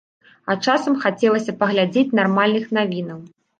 А 0.53 0.55
часам 0.67 0.95
хацелася 1.03 1.55
паглядзець 1.61 2.15
нармальных 2.23 2.67
навінаў. 2.81 3.25